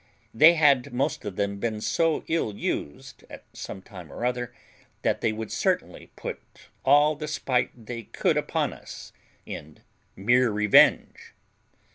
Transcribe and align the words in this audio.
they 0.33 0.55
had 0.55 0.91
most 0.91 1.25
of 1.25 1.35
them 1.35 1.59
been 1.59 1.79
so 1.79 2.23
ill 2.27 2.55
used 2.57 3.23
at 3.29 3.43
some 3.53 3.83
time 3.83 4.11
or 4.11 4.25
other 4.25 4.51
that 5.03 5.21
they 5.21 5.31
would 5.31 5.51
certainly 5.51 6.11
put 6.15 6.41
all 6.83 7.13
the 7.15 7.27
spite 7.27 7.85
they 7.85 8.01
could 8.01 8.35
upon 8.35 8.73
us 8.73 9.13
in 9.45 9.81
mere 10.15 10.49
revenge. 10.49 11.35